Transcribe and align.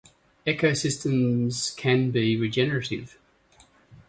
Ecosystems 0.47 1.77
can 1.77 2.09
be 2.09 2.35
regenerative. 2.35 3.19